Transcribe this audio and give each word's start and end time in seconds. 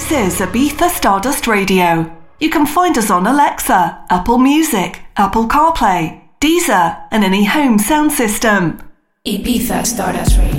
This 0.00 0.40
is 0.40 0.40
Ibiza 0.40 0.88
Stardust 0.88 1.46
Radio. 1.46 2.10
You 2.40 2.48
can 2.48 2.64
find 2.64 2.96
us 2.96 3.10
on 3.10 3.26
Alexa, 3.26 4.06
Apple 4.08 4.38
Music, 4.38 5.02
Apple 5.18 5.46
CarPlay, 5.46 6.22
Deezer, 6.40 7.06
and 7.10 7.22
any 7.22 7.44
home 7.44 7.78
sound 7.78 8.10
system. 8.10 8.80
Ibiza 9.26 9.84
Stardust 9.86 10.38
Radio. 10.38 10.49